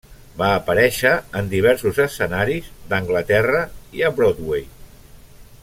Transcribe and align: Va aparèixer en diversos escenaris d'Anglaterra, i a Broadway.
Va 0.37 0.45
aparèixer 0.59 1.11
en 1.41 1.51
diversos 1.51 1.99
escenaris 2.05 2.71
d'Anglaterra, 2.93 3.61
i 3.99 4.05
a 4.09 4.11
Broadway. 4.21 4.65